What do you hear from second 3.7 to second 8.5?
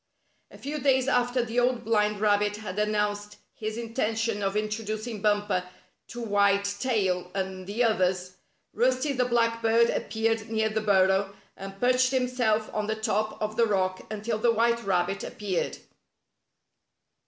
intention of introducing Bumper to White Tail and the others.